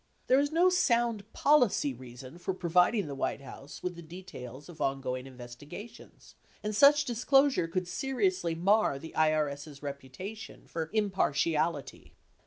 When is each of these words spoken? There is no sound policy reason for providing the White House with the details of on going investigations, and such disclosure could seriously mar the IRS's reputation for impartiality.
There 0.25 0.39
is 0.39 0.51
no 0.51 0.71
sound 0.71 1.31
policy 1.31 1.93
reason 1.93 2.39
for 2.39 2.55
providing 2.55 3.05
the 3.05 3.13
White 3.13 3.41
House 3.41 3.83
with 3.83 3.95
the 3.95 4.01
details 4.01 4.67
of 4.67 4.81
on 4.81 4.99
going 4.99 5.27
investigations, 5.27 6.33
and 6.63 6.75
such 6.75 7.05
disclosure 7.05 7.67
could 7.67 7.87
seriously 7.87 8.55
mar 8.55 8.97
the 8.97 9.13
IRS's 9.15 9.83
reputation 9.83 10.65
for 10.65 10.89
impartiality. 10.91 12.15